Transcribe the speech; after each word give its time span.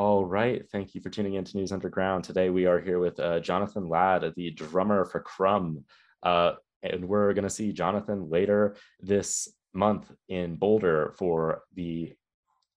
All 0.00 0.24
right. 0.24 0.66
Thank 0.72 0.94
you 0.94 1.02
for 1.02 1.10
tuning 1.10 1.34
in 1.34 1.44
to 1.44 1.58
News 1.58 1.72
Underground. 1.72 2.24
Today 2.24 2.48
we 2.48 2.64
are 2.64 2.80
here 2.80 2.98
with 2.98 3.20
uh, 3.20 3.38
Jonathan 3.40 3.86
Gilad, 3.86 4.34
the 4.34 4.50
drummer 4.50 5.04
for 5.04 5.20
Crumb. 5.20 5.84
Uh, 6.22 6.52
and 6.82 7.06
we're 7.06 7.34
going 7.34 7.44
to 7.44 7.50
see 7.50 7.70
Jonathan 7.74 8.30
later 8.30 8.76
this 9.00 9.46
month 9.74 10.10
in 10.30 10.56
Boulder 10.56 11.12
for 11.18 11.64
the 11.74 12.14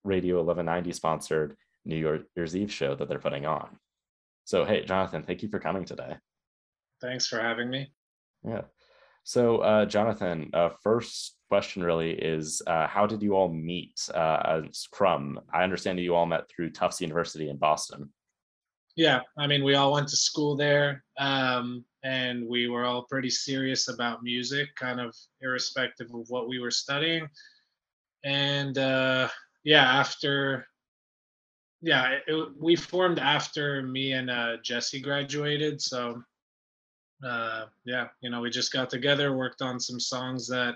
Radio 0.03 0.43
1190 0.43 0.91
sponsored 0.91 1.55
New 1.85 1.95
Year's 2.35 2.57
Eve 2.57 2.73
show 2.73 2.93
that 2.93 3.07
they're 3.07 3.19
putting 3.19 3.45
on. 3.45 3.69
So, 4.43 4.65
hey, 4.65 4.83
Jonathan, 4.83 5.23
thank 5.23 5.41
you 5.43 5.47
for 5.47 5.59
coming 5.59 5.85
today. 5.85 6.17
Thanks 6.99 7.25
for 7.25 7.39
having 7.39 7.69
me. 7.69 7.93
Yeah. 8.45 8.63
So, 9.23 9.59
uh, 9.59 9.85
Jonathan, 9.85 10.49
uh, 10.53 10.69
first 10.81 11.37
question 11.49 11.83
really 11.83 12.11
is 12.11 12.61
uh, 12.67 12.87
how 12.87 13.05
did 13.05 13.21
you 13.21 13.35
all 13.35 13.49
meet 13.49 14.09
uh, 14.13 14.61
as? 14.69 14.87
I 15.53 15.63
understand 15.63 15.99
you 15.99 16.15
all 16.15 16.25
met 16.25 16.49
through 16.49 16.71
Tufts 16.71 16.99
University 16.99 17.49
in 17.49 17.57
Boston. 17.57 18.09
Yeah, 18.95 19.21
I 19.37 19.47
mean, 19.47 19.63
we 19.63 19.75
all 19.75 19.93
went 19.93 20.07
to 20.09 20.15
school 20.15 20.55
there, 20.55 21.03
um, 21.17 21.83
and 22.03 22.47
we 22.47 22.67
were 22.67 22.85
all 22.85 23.03
pretty 23.03 23.29
serious 23.29 23.87
about 23.87 24.23
music, 24.23 24.75
kind 24.75 24.99
of 24.99 25.15
irrespective 25.41 26.13
of 26.13 26.25
what 26.29 26.47
we 26.47 26.59
were 26.59 26.71
studying. 26.71 27.27
And 28.23 28.77
uh, 28.77 29.29
yeah, 29.63 29.83
after 29.83 30.67
yeah, 31.81 32.17
it, 32.27 32.49
we 32.57 32.75
formed 32.75 33.19
after 33.19 33.81
me 33.83 34.13
and 34.13 34.29
uh, 34.29 34.57
Jesse 34.63 35.01
graduated. 35.01 35.81
So 35.81 36.23
uh, 37.25 37.65
yeah, 37.85 38.07
you 38.21 38.29
know, 38.29 38.41
we 38.41 38.49
just 38.49 38.71
got 38.71 38.89
together, 38.89 39.35
worked 39.35 39.61
on 39.61 39.79
some 39.79 39.99
songs 39.99 40.47
that 40.47 40.75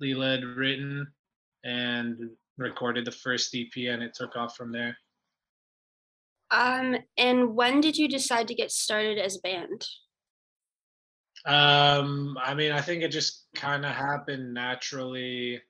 Lila 0.00 0.32
had 0.32 0.44
written, 0.44 1.06
and 1.64 2.30
recorded 2.58 3.04
the 3.04 3.12
first 3.12 3.54
EP, 3.54 3.88
and 3.88 4.02
it 4.02 4.14
took 4.14 4.36
off 4.36 4.56
from 4.56 4.72
there. 4.72 4.96
Um, 6.50 6.96
and 7.16 7.54
when 7.54 7.80
did 7.80 7.96
you 7.96 8.08
decide 8.08 8.48
to 8.48 8.54
get 8.54 8.70
started 8.70 9.18
as 9.18 9.36
a 9.36 9.40
band? 9.40 9.86
Um, 11.46 12.36
I 12.40 12.54
mean, 12.54 12.72
I 12.72 12.80
think 12.80 13.02
it 13.02 13.08
just 13.08 13.46
kind 13.54 13.84
of 13.84 13.92
happened 13.92 14.52
naturally 14.52 15.60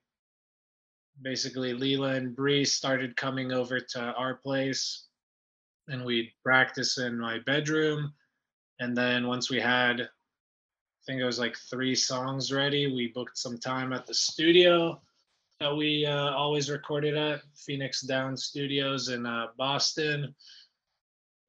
basically 1.20 1.74
Lila 1.74 2.14
and 2.14 2.34
Bri 2.34 2.64
started 2.64 3.16
coming 3.16 3.52
over 3.52 3.78
to 3.80 4.00
our 4.00 4.36
place 4.36 5.06
and 5.88 6.04
we'd 6.04 6.30
practice 6.42 6.98
in 6.98 7.18
my 7.18 7.38
bedroom. 7.40 8.12
And 8.80 8.96
then 8.96 9.26
once 9.26 9.50
we 9.50 9.60
had, 9.60 10.00
I 10.00 11.04
think 11.06 11.20
it 11.20 11.24
was 11.24 11.38
like 11.38 11.56
three 11.56 11.94
songs 11.94 12.52
ready, 12.52 12.92
we 12.92 13.08
booked 13.08 13.38
some 13.38 13.58
time 13.58 13.92
at 13.92 14.06
the 14.06 14.14
studio 14.14 15.00
that 15.60 15.76
we 15.76 16.04
uh, 16.04 16.30
always 16.30 16.68
recorded 16.68 17.16
at 17.16 17.42
Phoenix 17.54 18.02
Down 18.02 18.36
Studios 18.36 19.08
in 19.08 19.24
uh, 19.24 19.48
Boston. 19.56 20.34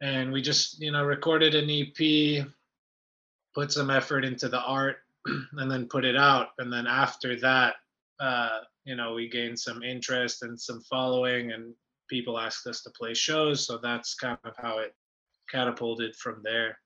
And 0.02 0.32
we 0.32 0.42
just, 0.42 0.80
you 0.80 0.92
know, 0.92 1.04
recorded 1.04 1.56
an 1.56 1.70
EP, 1.70 2.46
put 3.56 3.72
some 3.72 3.90
effort 3.90 4.24
into 4.24 4.50
the 4.50 4.62
art, 4.62 4.98
and 5.26 5.72
then 5.72 5.88
put 5.88 6.06
it 6.06 6.16
out. 6.16 6.50
And 6.60 6.72
then 6.72 6.86
after 6.86 7.40
that, 7.40 7.76
uh, 8.20 8.60
you 8.86 8.96
know, 8.96 9.14
we 9.14 9.30
gained 9.30 9.58
some 9.58 9.82
interest 9.82 10.44
and 10.44 10.60
some 10.60 10.82
following, 10.82 11.52
and 11.52 11.74
people 12.08 12.38
asked 12.38 12.68
us 12.68 12.82
to 12.84 12.92
play 12.92 13.14
shows. 13.14 13.66
So 13.66 13.80
that's 13.82 14.14
kind 14.14 14.38
of 14.44 14.54
how 14.58 14.80
it 14.80 14.94
catapulted 15.50 16.16
from 16.16 16.42
there. 16.44 16.78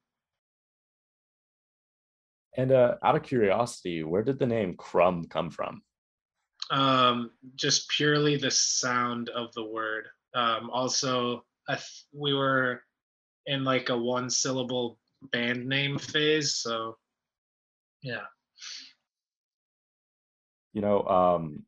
And 2.58 2.72
uh, 2.72 2.96
out 3.04 3.16
of 3.16 3.24
curiosity, 3.24 4.04
where 4.04 4.24
did 4.24 4.40
the 4.40 4.48
name 4.48 4.76
Crumb 4.76 5.26
come 5.26 5.52
from? 5.52 5.84
Um, 6.72 7.32
just 7.56 7.88
purely 7.90 8.36
the 8.36 8.52
sound 8.52 9.30
of 9.30 9.54
the 9.54 9.64
word. 9.64 10.08
Um, 10.34 10.70
also, 10.72 11.46
th- 11.70 12.04
we 12.12 12.34
were 12.34 12.82
in 13.46 13.64
like 13.64 13.90
a 13.90 13.98
one 13.98 14.30
syllable 14.30 14.98
band 15.32 15.68
name 15.68 16.00
phase. 16.00 16.56
So, 16.56 16.98
yeah. 18.02 18.26
You 20.74 20.82
know, 20.82 21.04
um, 21.04 21.64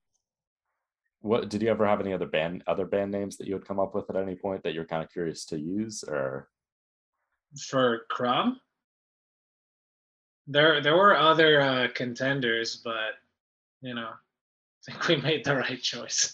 what 1.21 1.49
did 1.49 1.61
you 1.61 1.69
ever 1.69 1.85
have 1.85 2.01
any 2.01 2.13
other 2.13 2.25
band 2.25 2.63
other 2.65 2.85
band 2.85 3.11
names 3.11 3.37
that 3.37 3.47
you 3.47 3.53
would 3.53 3.67
come 3.67 3.79
up 3.79 3.93
with 3.93 4.09
at 4.09 4.15
any 4.15 4.35
point 4.35 4.63
that 4.63 4.73
you're 4.73 4.85
kind 4.85 5.03
of 5.03 5.11
curious 5.11 5.45
to 5.45 5.59
use 5.59 6.03
or 6.07 6.47
for 7.69 8.01
crumb 8.09 8.59
there 10.49 10.81
there 10.81 10.97
were 10.97 11.15
other 11.15 11.61
uh 11.61 11.87
contenders 11.93 12.81
but 12.83 13.13
you 13.81 13.93
know 13.93 14.09
i 14.09 14.91
think 14.91 15.07
we 15.07 15.15
made 15.17 15.45
the 15.45 15.55
right 15.55 15.81
choice 15.81 16.33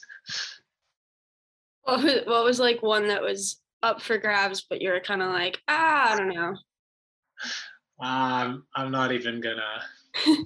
what 1.84 2.04
was, 2.04 2.22
what 2.26 2.44
was 2.44 2.60
like 2.60 2.82
one 2.82 3.08
that 3.08 3.22
was 3.22 3.62
up 3.84 4.02
for 4.02 4.18
grabs 4.18 4.66
but 4.68 4.82
you're 4.82 5.00
kind 5.00 5.22
of 5.22 5.32
like 5.32 5.62
ah 5.68 6.14
i 6.14 6.18
don't 6.18 6.34
know 6.34 6.56
um 8.04 8.66
i'm 8.76 8.92
not 8.92 9.12
even 9.12 9.40
gonna 9.40 9.82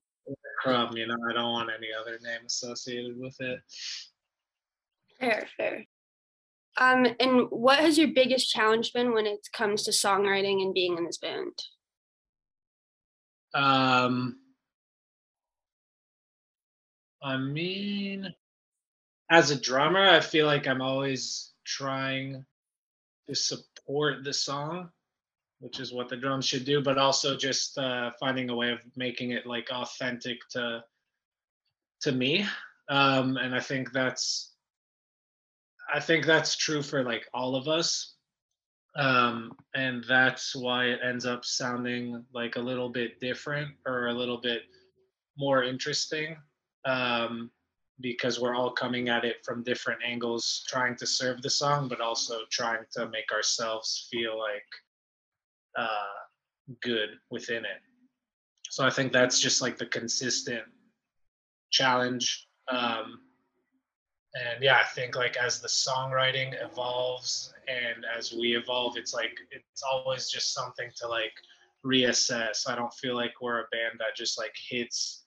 crumb 0.61 0.97
you 0.97 1.07
know 1.07 1.15
i 1.29 1.33
don't 1.33 1.53
want 1.53 1.69
any 1.75 1.87
other 1.97 2.19
name 2.21 2.41
associated 2.45 3.17
with 3.17 3.39
it 3.39 3.59
Fair, 5.19 5.47
fair. 5.57 5.85
Um, 6.77 7.07
and 7.19 7.47
what 7.49 7.79
has 7.79 7.97
your 7.97 8.07
biggest 8.07 8.49
challenge 8.49 8.93
been 8.93 9.13
when 9.13 9.25
it 9.25 9.47
comes 9.51 9.83
to 9.83 9.91
songwriting 9.91 10.61
and 10.61 10.73
being 10.73 10.97
in 10.97 11.05
this 11.05 11.17
band? 11.17 11.51
Um, 13.53 14.37
I 17.21 17.37
mean, 17.37 18.33
as 19.29 19.51
a 19.51 19.59
drummer, 19.59 20.07
I 20.07 20.19
feel 20.19 20.45
like 20.45 20.67
I'm 20.67 20.81
always 20.81 21.51
trying 21.65 22.45
to 23.27 23.35
support 23.35 24.23
the 24.23 24.33
song, 24.33 24.89
which 25.59 25.79
is 25.79 25.93
what 25.93 26.09
the 26.09 26.17
drums 26.17 26.45
should 26.45 26.65
do, 26.65 26.81
but 26.81 26.97
also 26.97 27.35
just 27.35 27.77
uh, 27.77 28.11
finding 28.19 28.49
a 28.49 28.55
way 28.55 28.71
of 28.71 28.79
making 28.95 29.31
it 29.31 29.45
like 29.45 29.69
authentic 29.71 30.37
to 30.51 30.83
to 32.01 32.11
me. 32.11 32.45
Um, 32.87 33.37
and 33.37 33.53
I 33.53 33.59
think 33.59 33.91
that's 33.91 34.53
I 35.93 35.99
think 35.99 36.25
that's 36.25 36.55
true 36.55 36.81
for 36.81 37.03
like 37.03 37.27
all 37.33 37.55
of 37.55 37.67
us. 37.67 38.15
Um, 38.95 39.51
and 39.75 40.03
that's 40.07 40.55
why 40.55 40.85
it 40.85 40.99
ends 41.03 41.25
up 41.25 41.45
sounding 41.45 42.25
like 42.33 42.55
a 42.55 42.61
little 42.61 42.89
bit 42.89 43.19
different 43.19 43.71
or 43.85 44.07
a 44.07 44.13
little 44.13 44.39
bit 44.41 44.63
more 45.37 45.63
interesting 45.63 46.35
um, 46.85 47.51
because 48.01 48.39
we're 48.39 48.55
all 48.55 48.71
coming 48.71 49.09
at 49.09 49.25
it 49.25 49.37
from 49.45 49.63
different 49.63 49.99
angles, 50.05 50.65
trying 50.67 50.95
to 50.97 51.05
serve 51.05 51.41
the 51.41 51.49
song, 51.49 51.87
but 51.87 52.01
also 52.01 52.39
trying 52.49 52.83
to 52.91 53.09
make 53.09 53.31
ourselves 53.31 54.07
feel 54.11 54.37
like 54.37 54.65
uh, 55.77 56.19
good 56.81 57.09
within 57.29 57.65
it. 57.65 57.81
So 58.69 58.85
I 58.85 58.89
think 58.89 59.11
that's 59.11 59.39
just 59.39 59.61
like 59.61 59.77
the 59.77 59.85
consistent 59.85 60.63
challenge. 61.71 62.47
Um, 62.69 63.21
and 64.35 64.61
yeah 64.61 64.77
i 64.77 64.85
think 64.93 65.15
like 65.15 65.37
as 65.37 65.59
the 65.59 65.67
songwriting 65.67 66.53
evolves 66.63 67.53
and 67.67 68.05
as 68.17 68.31
we 68.31 68.55
evolve 68.55 68.95
it's 68.97 69.13
like 69.13 69.37
it's 69.51 69.83
always 69.83 70.29
just 70.29 70.53
something 70.53 70.89
to 70.95 71.07
like 71.07 71.33
reassess. 71.85 72.69
I 72.69 72.75
don't 72.75 72.93
feel 72.93 73.15
like 73.15 73.41
we're 73.41 73.59
a 73.59 73.67
band 73.71 73.99
that 73.99 74.15
just 74.15 74.37
like 74.37 74.55
hits 74.69 75.25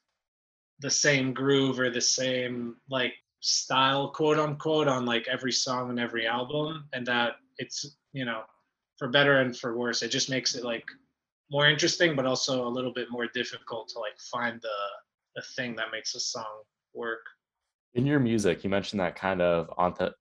the 0.80 0.90
same 0.90 1.32
groove 1.32 1.78
or 1.78 1.90
the 1.90 2.00
same 2.00 2.76
like 2.90 3.14
style 3.40 4.08
quote 4.10 4.38
unquote 4.38 4.88
on 4.88 5.04
like 5.04 5.28
every 5.28 5.52
song 5.52 5.90
and 5.90 6.00
every 6.00 6.26
album. 6.26 6.88
And 6.92 7.06
that 7.06 7.36
it's 7.58 7.96
you 8.12 8.24
know 8.24 8.42
for 8.98 9.08
better 9.08 9.40
and 9.40 9.56
for 9.56 9.76
worse 9.76 10.02
it 10.02 10.08
just 10.08 10.30
makes 10.30 10.54
it 10.54 10.64
like 10.64 10.84
more 11.50 11.68
interesting 11.68 12.16
but 12.16 12.26
also 12.26 12.66
a 12.66 12.68
little 12.68 12.92
bit 12.92 13.10
more 13.10 13.26
difficult 13.26 13.88
to 13.88 13.98
like 13.98 14.18
find 14.30 14.60
the 14.62 14.68
the 15.36 15.42
thing 15.54 15.76
that 15.76 15.90
makes 15.92 16.14
a 16.14 16.20
song 16.20 16.62
work 16.94 17.20
in 17.94 18.06
your 18.06 18.20
music, 18.20 18.64
you 18.64 18.70
mentioned 18.70 19.00
that 19.00 19.16
kind 19.16 19.42
of 19.42 19.68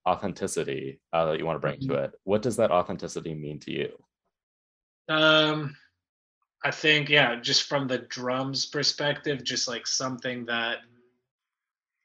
authenticity 0.06 1.00
uh, 1.14 1.26
that 1.26 1.40
you 1.40 1.46
want 1.46 1.56
to 1.56 1.60
bring 1.60 1.80
mm-hmm. 1.80 1.92
to 1.92 2.04
it. 2.04 2.12
What 2.24 2.42
does 2.42 2.58
that 2.58 2.72
authenticity 2.72 3.34
mean 3.34 3.60
to 3.62 3.72
you? 3.72 3.90
Um, 5.08 5.76
I 6.64 6.72
think, 6.72 7.10
yeah, 7.10 7.36
just 7.40 7.64
from 7.64 7.88
the 7.88 8.00
drums 8.00 8.66
perspective, 8.66 9.44
just 9.44 9.68
like 9.68 9.88
something 9.88 10.46
that 10.46 10.80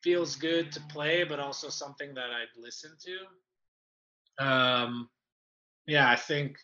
feels 0.03 0.37
good 0.37 0.71
to 0.73 0.81
play, 0.89 1.25
but 1.25 1.41
also 1.41 1.69
something 1.69 2.15
that 2.15 2.31
I'd 2.31 2.61
listen 2.61 2.93
to. 4.39 4.47
Um, 4.47 5.09
yeah, 5.87 6.09
I 6.09 6.17
think 6.17 6.59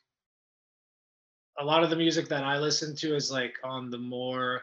a 1.59 1.65
lot 1.65 1.83
of 1.83 1.91
the 1.91 1.97
music 1.97 2.29
that 2.29 2.45
I 2.45 2.59
listen 2.59 2.95
to 2.97 3.15
is 3.15 3.31
like 3.31 3.55
on 3.65 3.91
the 3.91 3.99
more 3.99 4.63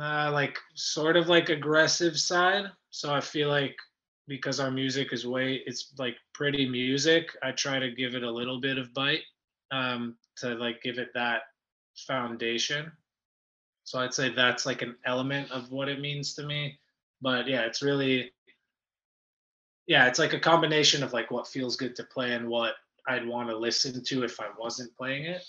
uh, 0.00 0.30
like 0.32 0.58
sort 0.74 1.16
of 1.16 1.28
like 1.28 1.48
aggressive 1.48 2.18
side. 2.18 2.66
So 2.90 3.12
I 3.12 3.20
feel 3.20 3.48
like 3.48 3.76
because 4.28 4.60
our 4.60 4.70
music 4.70 5.12
is 5.12 5.26
way 5.26 5.62
it's 5.66 5.92
like 5.98 6.16
pretty 6.34 6.68
music, 6.68 7.36
I 7.42 7.52
try 7.52 7.78
to 7.78 7.90
give 7.90 8.14
it 8.14 8.22
a 8.22 8.30
little 8.30 8.60
bit 8.60 8.78
of 8.78 8.92
bite 8.94 9.22
um, 9.70 10.16
to 10.36 10.54
like 10.54 10.82
give 10.82 10.98
it 10.98 11.10
that 11.14 11.42
foundation. 12.06 12.90
So 13.84 13.98
I'd 13.98 14.14
say 14.14 14.32
that's 14.32 14.66
like 14.66 14.82
an 14.82 14.96
element 15.04 15.50
of 15.50 15.70
what 15.72 15.88
it 15.88 16.00
means 16.00 16.34
to 16.34 16.46
me. 16.46 16.78
But 17.20 17.48
yeah, 17.48 17.62
it's 17.62 17.82
really 17.82 18.32
yeah, 19.86 20.06
it's 20.06 20.18
like 20.20 20.32
a 20.32 20.40
combination 20.40 21.02
of 21.02 21.12
like 21.12 21.30
what 21.30 21.48
feels 21.48 21.76
good 21.76 21.96
to 21.96 22.04
play 22.04 22.32
and 22.32 22.48
what 22.48 22.74
I'd 23.08 23.26
want 23.26 23.48
to 23.48 23.56
listen 23.56 24.04
to 24.04 24.22
if 24.22 24.38
I 24.40 24.46
wasn't 24.58 24.96
playing 24.96 25.24
it. 25.24 25.44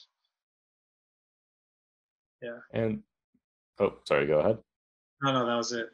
Yeah. 2.41 2.57
And 2.73 3.03
oh, 3.79 3.93
sorry, 4.07 4.27
go 4.27 4.39
ahead. 4.39 4.57
No, 5.21 5.33
no, 5.33 5.45
that 5.45 5.55
was 5.55 5.71
it. 5.71 5.89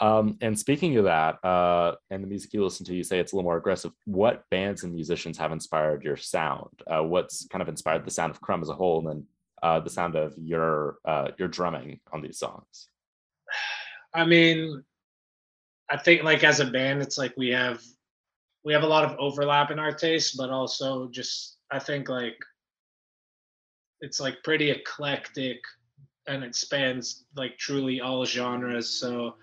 Um, 0.00 0.38
and 0.40 0.56
speaking 0.56 0.96
of 0.96 1.04
that, 1.04 1.44
uh, 1.44 1.96
and 2.10 2.22
the 2.22 2.28
music 2.28 2.52
you 2.52 2.62
listen 2.62 2.86
to, 2.86 2.94
you 2.94 3.02
say 3.02 3.18
it's 3.18 3.32
a 3.32 3.36
little 3.36 3.48
more 3.48 3.56
aggressive. 3.56 3.92
What 4.04 4.44
bands 4.50 4.84
and 4.84 4.94
musicians 4.94 5.36
have 5.38 5.50
inspired 5.50 6.04
your 6.04 6.16
sound? 6.16 6.82
Uh, 6.86 7.02
what's 7.02 7.46
kind 7.48 7.62
of 7.62 7.68
inspired 7.68 8.04
the 8.04 8.10
sound 8.10 8.30
of 8.30 8.40
Crumb 8.40 8.62
as 8.62 8.68
a 8.68 8.74
whole, 8.74 9.00
and 9.00 9.08
then 9.08 9.26
uh, 9.62 9.80
the 9.80 9.90
sound 9.90 10.14
of 10.14 10.34
your 10.38 10.98
uh, 11.04 11.30
your 11.36 11.48
drumming 11.48 11.98
on 12.12 12.22
these 12.22 12.38
songs? 12.38 12.88
I 14.14 14.24
mean, 14.24 14.84
I 15.90 15.96
think 15.96 16.22
like 16.22 16.44
as 16.44 16.60
a 16.60 16.66
band, 16.66 17.02
it's 17.02 17.18
like 17.18 17.34
we 17.36 17.48
have 17.48 17.82
we 18.64 18.72
have 18.72 18.84
a 18.84 18.88
lot 18.88 19.04
of 19.04 19.18
overlap 19.18 19.72
in 19.72 19.80
our 19.80 19.92
tastes, 19.92 20.36
but 20.36 20.50
also 20.50 21.08
just 21.08 21.56
I 21.72 21.80
think 21.80 22.08
like 22.08 22.36
it's 24.00 24.20
like 24.20 24.44
pretty 24.44 24.70
eclectic 24.70 25.58
and 26.28 26.44
it 26.44 26.54
spans 26.54 27.24
like 27.34 27.58
truly 27.58 28.00
all 28.00 28.24
genres. 28.24 28.90
So 28.90 29.34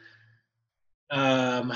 um 1.11 1.73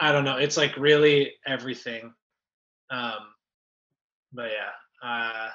I 0.00 0.12
don't 0.12 0.24
know, 0.24 0.36
it's 0.36 0.56
like 0.56 0.76
really 0.76 1.34
everything. 1.46 2.12
Um 2.90 3.34
but 4.32 4.50
yeah, 4.50 5.08
uh 5.08 5.48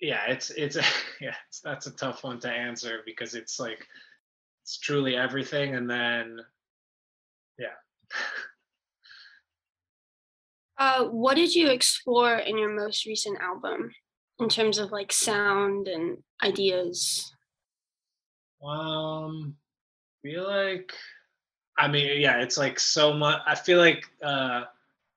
yeah, 0.00 0.22
it's 0.28 0.50
it's 0.50 0.76
yeah, 1.20 1.34
it's, 1.48 1.60
that's 1.60 1.86
a 1.86 1.96
tough 1.96 2.24
one 2.24 2.40
to 2.40 2.50
answer 2.50 3.00
because 3.04 3.34
it's 3.34 3.58
like 3.58 3.86
it's 4.62 4.78
truly 4.78 5.16
everything 5.16 5.74
and 5.74 5.90
then 5.90 6.38
yeah 7.58 7.76
uh, 10.78 11.04
what 11.04 11.34
did 11.34 11.54
you 11.54 11.68
explore 11.68 12.36
in 12.36 12.56
your 12.56 12.74
most 12.74 13.04
recent 13.04 13.38
album 13.40 13.90
in 14.38 14.48
terms 14.48 14.78
of 14.78 14.92
like 14.92 15.12
sound 15.12 15.88
and 15.88 16.18
ideas? 16.42 17.32
Um 18.62 19.56
feel 20.24 20.48
like 20.48 20.90
i 21.76 21.86
mean 21.86 22.18
yeah 22.18 22.40
it's 22.40 22.56
like 22.56 22.80
so 22.80 23.12
much 23.12 23.38
i 23.46 23.54
feel 23.54 23.78
like 23.78 24.06
uh 24.22 24.62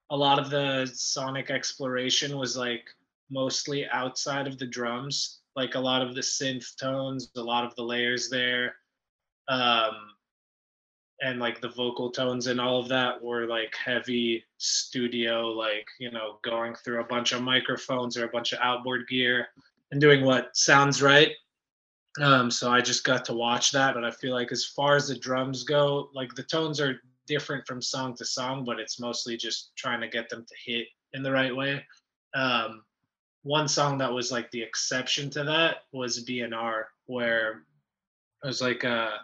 a 0.10 0.16
lot 0.16 0.38
of 0.38 0.50
the 0.50 0.86
sonic 0.94 1.50
exploration 1.50 2.38
was 2.38 2.58
like 2.58 2.84
mostly 3.32 3.88
outside 3.88 4.48
of 4.48 4.58
the 4.58 4.66
drums 4.66 5.40
like 5.56 5.76
a 5.76 5.80
lot 5.80 6.02
of 6.02 6.14
the 6.14 6.22
synth 6.22 6.76
tones 6.76 7.32
a 7.38 7.42
lot 7.42 7.64
of 7.64 7.74
the 7.76 7.84
layers 7.84 8.30
there 8.30 8.76
um, 9.50 9.96
and 11.22 11.40
like 11.40 11.62
the 11.62 11.70
vocal 11.70 12.12
tones 12.12 12.48
and 12.48 12.60
all 12.60 12.82
of 12.82 12.90
that 12.90 13.22
were 13.24 13.48
like 13.48 13.74
heavy 13.76 14.44
studio, 14.58 15.48
like 15.48 15.88
you 16.00 16.12
know, 16.12 16.40
going 16.44 16.76
through 16.76 17.02
a 17.02 17.08
bunch 17.08 17.32
of 17.32 17.42
microphones 17.42 18.18
or 18.18 18.26
a 18.26 18.30
bunch 18.30 18.54
of 18.54 18.60
outboard 18.62 19.08
gear 19.08 19.48
and 19.92 20.02
doing 20.02 20.24
what 20.24 20.56
sounds 20.56 21.02
right. 21.02 21.32
Um, 22.22 22.50
so 22.50 22.72
I 22.72 22.82
just 22.82 23.04
got 23.04 23.26
to 23.26 23.34
watch 23.34 23.72
that, 23.72 23.94
but 23.94 24.04
I 24.04 24.12
feel 24.12 24.34
like 24.34 24.52
as 24.52 24.66
far 24.66 24.96
as 24.96 25.08
the 25.08 25.20
drums 25.20 25.64
go, 25.64 26.10
like 26.16 26.34
the 26.34 26.44
tones 26.44 26.82
are 26.82 27.00
different 27.28 27.68
from 27.68 27.82
song 27.82 28.16
to 28.16 28.26
song, 28.26 28.64
but 28.66 28.80
it's 28.80 29.00
mostly 29.00 29.38
just 29.38 29.72
trying 29.76 30.02
to 30.02 30.08
get 30.08 30.30
them 30.30 30.46
to 30.48 30.56
hit 30.66 30.88
in 31.14 31.22
the 31.22 31.32
right 31.32 31.56
way. 31.56 31.86
Um, 32.34 32.84
one 33.44 33.68
song 33.68 33.98
that 34.00 34.12
was 34.12 34.32
like 34.32 34.50
the 34.52 34.62
exception 34.62 35.30
to 35.32 35.44
that 35.44 35.84
was 35.92 36.26
BNR, 36.26 36.86
where 37.06 37.64
I 38.44 38.48
was 38.48 38.62
like 38.62 38.84
a 38.84 39.20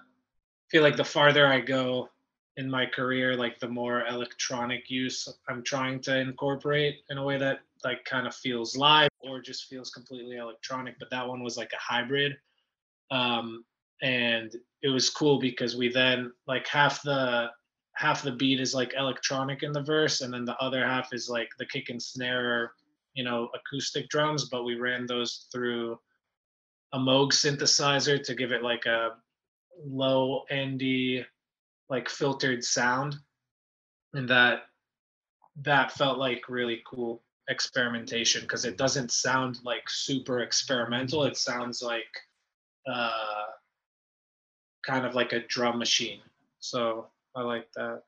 feel 0.70 0.84
like 0.84 0.98
the 0.98 1.04
farther 1.04 1.46
I 1.46 1.60
go 1.60 2.10
in 2.58 2.70
my 2.70 2.86
career, 2.86 3.36
like 3.36 3.60
the 3.60 3.68
more 3.68 4.06
electronic 4.08 4.90
use 4.90 5.28
I'm 5.50 5.64
trying 5.64 6.00
to 6.02 6.18
incorporate 6.18 7.00
in 7.10 7.18
a 7.18 7.24
way 7.24 7.38
that 7.38 7.60
like 7.84 8.06
kind 8.06 8.28
of 8.28 8.36
feels 8.36 8.78
live 8.78 9.10
or 9.20 9.42
just 9.42 9.66
feels 9.66 9.90
completely 9.90 10.38
electronic. 10.38 11.00
But 11.00 11.10
that 11.10 11.28
one 11.28 11.44
was 11.44 11.58
like 11.58 11.72
a 11.74 11.94
hybrid. 11.94 12.38
Um, 13.12 13.66
and 14.02 14.56
it 14.82 14.90
was 14.90 15.10
cool 15.10 15.40
because 15.40 15.76
we 15.76 15.90
then 15.90 16.32
like 16.48 16.68
half 16.68 17.02
the 17.02 17.50
half 17.96 18.22
the 18.22 18.32
beat 18.32 18.60
is 18.60 18.74
like 18.74 18.94
electronic 18.98 19.64
in 19.64 19.72
the 19.72 19.82
verse 19.82 20.22
and 20.22 20.34
then 20.34 20.46
the 20.46 20.58
other 20.58 20.86
half 20.86 21.14
is 21.14 21.30
like 21.30 21.50
the 21.58 21.66
kick 21.66 21.90
and 21.90 22.02
snare 22.02 22.74
you 23.14 23.24
know 23.24 23.50
acoustic 23.54 24.10
drums 24.10 24.50
but 24.50 24.64
we 24.64 24.76
ran 24.76 25.06
those 25.06 25.48
through 25.52 25.98
a 26.94 26.98
moog 26.98 27.32
synthesizer 27.32 28.22
to 28.22 28.36
give 28.36 28.52
it 28.52 28.64
like 28.64 28.86
a 28.86 29.12
low 29.86 30.44
endy 30.50 31.24
like 31.90 32.10
filtered 32.10 32.64
sound 32.64 33.16
and 34.14 34.30
that 34.30 34.64
that 35.62 35.92
felt 35.92 36.18
like 36.18 36.50
really 36.50 36.82
cool 36.86 37.22
experimentation 37.50 38.42
because 38.42 38.66
it 38.66 38.78
doesn't 38.78 39.12
sound 39.12 39.60
like 39.64 39.90
super 39.90 40.40
experimental 40.40 41.24
it 41.24 41.38
sounds 41.38 41.82
like 41.82 42.06
uh 42.92 43.44
kind 44.86 45.06
of 45.06 45.14
like 45.14 45.34
a 45.34 45.46
drum 45.48 45.78
machine 45.78 46.20
so 46.60 47.08
i 47.36 47.42
like 47.42 47.68
that 47.76 48.02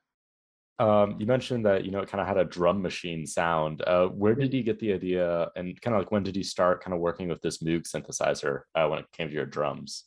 um, 0.77 1.15
you 1.19 1.25
mentioned 1.25 1.65
that 1.65 1.85
you 1.85 1.91
know 1.91 1.99
it 1.99 2.09
kind 2.09 2.21
of 2.21 2.27
had 2.27 2.37
a 2.37 2.43
drum 2.43 2.81
machine 2.81 3.25
sound. 3.25 3.81
Uh, 3.87 4.07
where 4.07 4.35
did 4.35 4.53
you 4.53 4.61
get 4.61 4.77
the 4.79 4.91
idea, 4.91 5.49
and 5.55 5.79
kind 5.81 5.95
of 5.95 6.01
like 6.01 6.11
when 6.11 6.23
did 6.23 6.35
you 6.35 6.43
start 6.43 6.83
kind 6.83 6.93
of 6.93 6.99
working 6.99 7.29
with 7.29 7.41
this 7.41 7.59
Moog 7.59 7.83
synthesizer 7.83 8.63
uh, 8.75 8.85
when 8.87 8.99
it 8.99 9.05
came 9.13 9.29
to 9.29 9.33
your 9.33 9.45
drums? 9.45 10.03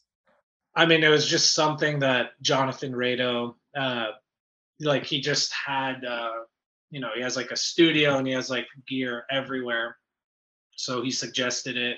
I 0.79 0.87
mean, 0.87 1.03
it 1.03 1.09
was 1.09 1.27
just 1.27 1.55
something 1.55 1.99
that 1.99 2.41
Jonathan 2.41 2.93
Rado, 2.93 3.57
uh, 3.77 4.11
like 4.79 5.05
he 5.05 5.21
just 5.21 5.53
had, 5.53 6.05
uh, 6.05 6.45
you 6.93 7.01
know, 7.01 7.11
he 7.17 7.21
has 7.21 7.35
like 7.35 7.51
a 7.51 7.57
studio 7.57 8.17
and 8.17 8.25
he 8.25 8.33
has 8.33 8.49
like 8.49 8.69
gear 8.87 9.25
everywhere. 9.29 9.97
So 10.77 11.03
he 11.03 11.11
suggested 11.11 11.77
it. 11.77 11.97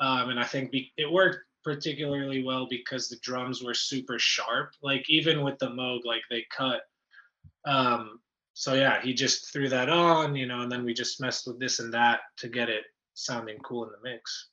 Um, 0.00 0.30
and 0.30 0.40
I 0.40 0.44
think 0.44 0.70
be- 0.70 0.94
it 0.96 1.12
worked 1.12 1.40
particularly 1.62 2.42
well 2.42 2.66
because 2.70 3.10
the 3.10 3.18
drums 3.18 3.62
were 3.62 3.74
super 3.74 4.18
sharp. 4.18 4.70
Like 4.82 5.04
even 5.10 5.44
with 5.44 5.58
the 5.58 5.68
Moog, 5.68 6.06
like 6.06 6.22
they 6.30 6.46
cut. 6.56 6.80
Um, 7.66 8.20
so 8.54 8.72
yeah, 8.72 9.02
he 9.02 9.12
just 9.12 9.52
threw 9.52 9.68
that 9.68 9.90
on, 9.90 10.34
you 10.34 10.46
know, 10.46 10.62
and 10.62 10.72
then 10.72 10.86
we 10.86 10.94
just 10.94 11.20
messed 11.20 11.46
with 11.46 11.60
this 11.60 11.80
and 11.80 11.92
that 11.92 12.20
to 12.38 12.48
get 12.48 12.70
it 12.70 12.84
sounding 13.12 13.58
cool 13.58 13.84
in 13.84 13.90
the 13.90 14.10
mix. 14.10 14.48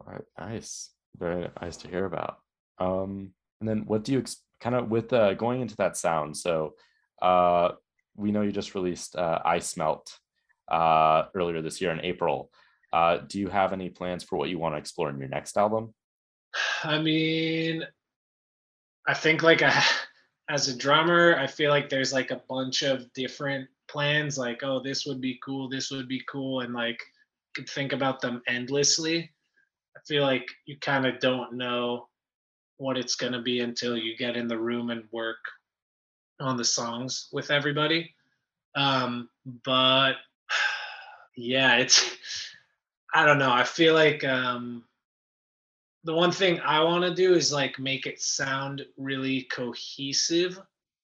All 0.00 0.12
right, 0.12 0.24
nice. 0.40 0.90
Very 1.16 1.48
nice 1.62 1.76
to 1.76 1.88
hear 1.88 2.04
about. 2.04 2.40
Um, 2.80 3.32
and 3.60 3.68
then 3.68 3.84
what 3.86 4.04
do 4.04 4.12
you 4.12 4.18
ex- 4.20 4.42
kind 4.60 4.74
of 4.74 4.90
with 4.90 5.12
uh, 5.12 5.34
going 5.34 5.60
into 5.60 5.76
that 5.76 5.96
sound? 5.96 6.36
So 6.36 6.74
uh, 7.20 7.72
we 8.16 8.32
know 8.32 8.42
you 8.42 8.52
just 8.52 8.74
released 8.74 9.16
uh, 9.16 9.40
Ice 9.44 9.76
Melt 9.76 10.18
uh, 10.70 11.24
earlier 11.34 11.62
this 11.62 11.80
year 11.80 11.92
in 11.92 12.04
April. 12.04 12.50
Uh, 12.92 13.18
do 13.26 13.38
you 13.38 13.48
have 13.48 13.72
any 13.72 13.90
plans 13.90 14.24
for 14.24 14.36
what 14.36 14.48
you 14.48 14.58
want 14.58 14.74
to 14.74 14.78
explore 14.78 15.10
in 15.10 15.18
your 15.18 15.28
next 15.28 15.56
album? 15.56 15.94
I 16.84 16.98
mean, 16.98 17.84
I 19.06 19.14
think 19.14 19.42
like 19.42 19.62
a, 19.62 19.72
as 20.48 20.68
a 20.68 20.76
drummer, 20.76 21.36
I 21.38 21.46
feel 21.46 21.70
like 21.70 21.88
there's 21.88 22.12
like 22.12 22.30
a 22.30 22.42
bunch 22.48 22.82
of 22.82 23.12
different 23.12 23.68
plans. 23.88 24.38
Like, 24.38 24.62
oh, 24.62 24.80
this 24.82 25.04
would 25.06 25.20
be 25.20 25.38
cool. 25.44 25.68
This 25.68 25.90
would 25.90 26.08
be 26.08 26.22
cool, 26.30 26.60
and 26.60 26.74
like 26.74 26.98
could 27.54 27.68
think 27.68 27.92
about 27.92 28.20
them 28.20 28.42
endlessly. 28.46 29.30
I 29.96 30.00
feel 30.06 30.22
like 30.22 30.46
you 30.66 30.76
kind 30.80 31.06
of 31.06 31.18
don't 31.18 31.54
know 31.54 32.08
what 32.78 32.96
it's 32.96 33.14
going 33.14 33.32
to 33.32 33.42
be 33.42 33.60
until 33.60 33.96
you 33.96 34.16
get 34.16 34.36
in 34.36 34.48
the 34.48 34.58
room 34.58 34.90
and 34.90 35.04
work 35.12 35.38
on 36.40 36.56
the 36.56 36.64
songs 36.64 37.28
with 37.32 37.50
everybody. 37.50 38.14
Um, 38.74 39.28
but 39.64 40.14
yeah, 41.36 41.76
it's, 41.76 42.04
I 43.14 43.24
don't 43.24 43.38
know. 43.38 43.52
I 43.52 43.64
feel 43.64 43.94
like 43.94 44.22
um, 44.24 44.84
the 46.04 46.14
one 46.14 46.32
thing 46.32 46.60
I 46.60 46.82
want 46.82 47.04
to 47.04 47.14
do 47.14 47.34
is 47.34 47.52
like 47.52 47.78
make 47.78 48.06
it 48.06 48.20
sound 48.20 48.84
really 48.96 49.42
cohesive. 49.44 50.60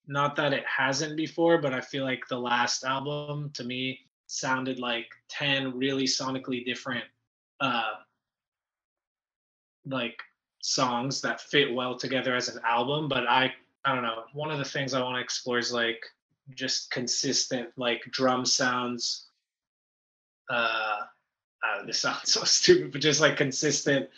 Not 0.06 0.36
that 0.36 0.52
it 0.52 0.64
hasn't 0.66 1.16
before, 1.16 1.58
but 1.58 1.72
I 1.72 1.80
feel 1.80 2.04
like 2.04 2.28
the 2.28 2.38
last 2.38 2.84
album 2.84 3.50
to 3.54 3.64
me 3.64 4.00
sounded 4.26 4.78
like 4.78 5.06
10 5.28 5.76
really 5.76 6.04
sonically 6.04 6.64
different 6.64 7.04
uh 7.60 7.92
like 9.86 10.18
songs 10.64 11.20
that 11.20 11.42
fit 11.42 11.74
well 11.74 11.94
together 11.94 12.34
as 12.34 12.48
an 12.48 12.58
album 12.66 13.06
but 13.06 13.28
i 13.28 13.52
i 13.84 13.94
don't 13.94 14.02
know. 14.02 14.24
One 14.32 14.50
of 14.50 14.56
the 14.56 14.64
things 14.64 14.94
i 14.94 15.02
want 15.02 15.16
to 15.16 15.20
explore 15.20 15.58
is 15.58 15.72
like 15.72 16.02
just 16.54 16.90
consistent 16.90 17.68
like 17.76 18.02
drum 18.10 18.46
sounds. 18.46 19.26
Uh, 20.48 21.00
uh 21.62 21.86
this 21.86 22.00
sounds 22.00 22.20
so 22.32 22.44
stupid 22.44 22.92
but 22.92 23.02
just 23.02 23.20
like 23.20 23.36
consistent 23.36 24.08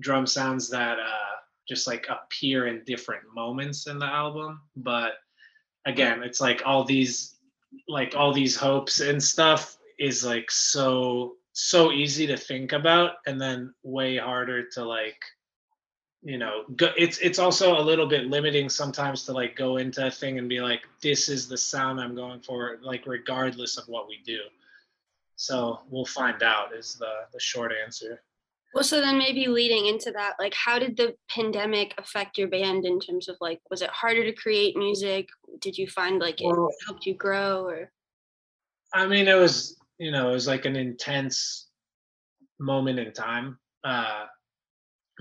drum 0.00 0.26
sounds 0.26 0.68
that 0.68 0.98
uh 0.98 1.36
just 1.66 1.86
like 1.86 2.06
appear 2.10 2.66
in 2.66 2.84
different 2.84 3.22
moments 3.34 3.86
in 3.86 3.98
the 3.98 4.06
album. 4.06 4.60
But 4.76 5.12
again 5.86 6.22
it's 6.22 6.42
like 6.42 6.60
all 6.66 6.84
these 6.84 7.36
like 7.88 8.14
all 8.14 8.34
these 8.34 8.54
hopes 8.54 9.00
and 9.00 9.22
stuff 9.22 9.78
is 9.98 10.26
like 10.26 10.50
so 10.50 11.36
so 11.52 11.90
easy 11.90 12.26
to 12.26 12.36
think 12.36 12.72
about 12.72 13.12
and 13.26 13.40
then 13.40 13.72
way 13.82 14.18
harder 14.18 14.68
to 14.68 14.84
like 14.84 15.22
you 16.22 16.36
know 16.36 16.64
go, 16.76 16.90
it's 16.98 17.18
it's 17.18 17.38
also 17.38 17.78
a 17.78 17.82
little 17.82 18.06
bit 18.06 18.26
limiting 18.26 18.68
sometimes 18.68 19.24
to 19.24 19.32
like 19.32 19.56
go 19.56 19.78
into 19.78 20.06
a 20.06 20.10
thing 20.10 20.38
and 20.38 20.48
be 20.48 20.60
like 20.60 20.82
this 21.00 21.28
is 21.28 21.48
the 21.48 21.56
sound 21.56 21.98
i'm 21.98 22.14
going 22.14 22.40
for 22.40 22.78
like 22.82 23.06
regardless 23.06 23.78
of 23.78 23.84
what 23.88 24.08
we 24.08 24.20
do. 24.24 24.40
So 25.36 25.80
we'll 25.88 26.04
find 26.04 26.42
out 26.42 26.74
is 26.74 26.96
the 26.96 27.10
the 27.32 27.40
short 27.40 27.72
answer. 27.72 28.22
Well 28.74 28.84
so 28.84 29.00
then 29.00 29.16
maybe 29.16 29.46
leading 29.46 29.86
into 29.86 30.12
that 30.12 30.34
like 30.38 30.52
how 30.54 30.78
did 30.78 30.96
the 30.96 31.14
pandemic 31.30 31.94
affect 31.96 32.36
your 32.36 32.48
band 32.48 32.84
in 32.84 33.00
terms 33.00 33.28
of 33.28 33.36
like 33.40 33.60
was 33.70 33.80
it 33.80 33.90
harder 33.90 34.22
to 34.24 34.32
create 34.32 34.76
music? 34.76 35.28
Did 35.60 35.78
you 35.78 35.88
find 35.88 36.20
like 36.20 36.42
it 36.42 36.46
well, 36.46 36.68
helped 36.86 37.06
you 37.06 37.14
grow 37.14 37.64
or? 37.64 37.90
I 38.92 39.06
mean 39.06 39.26
it 39.26 39.34
was 39.34 39.80
you 39.96 40.10
know 40.10 40.28
it 40.28 40.32
was 40.34 40.46
like 40.46 40.66
an 40.66 40.76
intense 40.76 41.68
moment 42.58 42.98
in 42.98 43.10
time. 43.14 43.58
Uh 43.82 44.26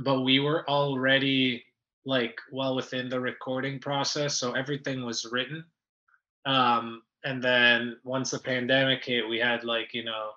but 0.03 0.21
we 0.21 0.39
were 0.39 0.67
already 0.69 1.63
like 2.05 2.39
well 2.51 2.75
within 2.75 3.09
the 3.09 3.19
recording 3.19 3.79
process 3.79 4.37
so 4.37 4.53
everything 4.53 5.05
was 5.05 5.25
written. 5.31 5.63
Um 6.45 7.03
and 7.25 7.43
then 7.43 7.97
once 8.03 8.31
the 8.31 8.39
pandemic 8.39 9.03
hit 9.03 9.27
we 9.27 9.39
had 9.39 9.63
like 9.63 9.93
you 9.93 10.03
know 10.03 10.31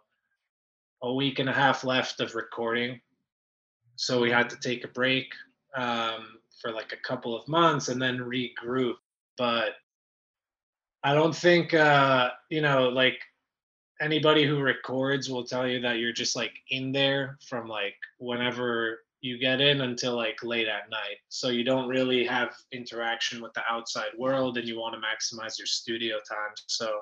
a 1.02 1.12
week 1.12 1.38
and 1.38 1.48
a 1.48 1.52
half 1.52 1.84
left 1.84 2.20
of 2.20 2.34
recording. 2.34 3.00
So 3.96 4.20
we 4.20 4.30
had 4.30 4.48
to 4.50 4.56
take 4.60 4.84
a 4.84 4.88
break 4.88 5.26
um, 5.76 6.38
for 6.60 6.70
like 6.70 6.92
a 6.92 7.08
couple 7.08 7.36
of 7.36 7.46
months 7.48 7.88
and 7.88 8.00
then 8.00 8.18
regroup. 8.18 8.94
But 9.36 9.72
i 11.04 11.14
don't 11.14 11.34
think 11.34 11.74
uh 11.74 12.30
you 12.48 12.60
know 12.60 12.88
like 12.88 13.18
anybody 14.00 14.44
who 14.44 14.60
records 14.60 15.30
will 15.30 15.44
tell 15.44 15.66
you 15.66 15.80
that 15.80 15.98
you're 15.98 16.12
just 16.12 16.34
like 16.34 16.52
in 16.70 16.92
there 16.92 17.38
from 17.48 17.68
like 17.68 17.94
whenever 18.18 19.00
you 19.22 19.38
get 19.38 19.60
in 19.60 19.82
until 19.82 20.16
like 20.16 20.42
late 20.42 20.66
at 20.66 20.90
night. 20.90 21.18
So 21.28 21.48
you 21.48 21.62
don't 21.62 21.88
really 21.88 22.26
have 22.26 22.54
interaction 22.72 23.40
with 23.40 23.54
the 23.54 23.62
outside 23.70 24.10
world 24.18 24.58
and 24.58 24.66
you 24.66 24.78
want 24.78 24.94
to 24.94 25.00
maximize 25.00 25.56
your 25.58 25.66
studio 25.66 26.16
time. 26.16 26.52
So 26.66 26.98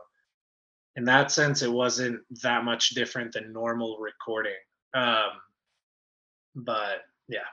in 0.97 1.05
that 1.07 1.33
sense 1.33 1.62
it 1.62 1.73
wasn't 1.73 2.21
that 2.43 2.62
much 2.62 2.91
different 2.91 3.33
than 3.33 3.53
normal 3.53 3.99
recording. 3.99 4.61
Um 4.95 5.31
but 6.55 7.05
yeah 7.29 7.49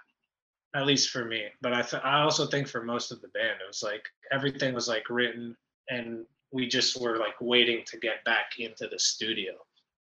at 0.75 0.85
least 0.85 1.09
for 1.11 1.23
me. 1.23 1.45
But 1.61 1.73
i 1.73 1.81
th- 1.81 2.03
i 2.03 2.21
also 2.21 2.45
think 2.45 2.67
for 2.67 2.83
most 2.83 3.11
of 3.11 3.21
the 3.21 3.29
band 3.29 3.61
it 3.63 3.67
was 3.67 3.81
like 3.81 4.05
everything 4.31 4.73
was 4.73 4.89
like 4.89 5.09
written 5.09 5.55
and 5.89 6.25
we 6.51 6.67
just 6.67 6.99
were 6.99 7.17
like 7.17 7.39
waiting 7.39 7.83
to 7.85 7.97
get 7.97 8.23
back 8.25 8.59
into 8.59 8.87
the 8.89 8.99
studio 8.99 9.53